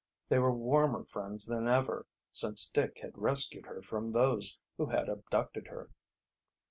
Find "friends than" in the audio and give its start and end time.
1.05-1.67